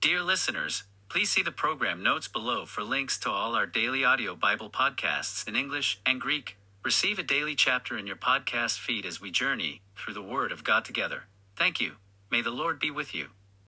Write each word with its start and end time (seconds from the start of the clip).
Dear 0.00 0.22
listeners, 0.22 0.84
please 1.10 1.30
see 1.30 1.42
the 1.42 1.52
program 1.52 2.02
notes 2.02 2.26
below 2.26 2.64
for 2.64 2.82
links 2.82 3.18
to 3.18 3.30
all 3.30 3.54
our 3.54 3.66
daily 3.66 4.02
audio 4.02 4.34
Bible 4.34 4.70
podcasts 4.70 5.46
in 5.46 5.54
English 5.54 6.00
and 6.06 6.18
Greek. 6.18 6.56
Receive 6.82 7.18
a 7.18 7.22
daily 7.22 7.54
chapter 7.54 7.98
in 7.98 8.06
your 8.06 8.16
podcast 8.16 8.78
feed 8.78 9.04
as 9.04 9.20
we 9.20 9.30
journey 9.30 9.82
through 9.98 10.14
the 10.14 10.22
Word 10.22 10.52
of 10.52 10.64
God 10.64 10.86
together. 10.86 11.24
Thank 11.54 11.82
you. 11.82 11.96
May 12.30 12.40
the 12.40 12.50
Lord 12.50 12.80
be 12.80 12.90
with 12.90 13.14
you. 13.14 13.26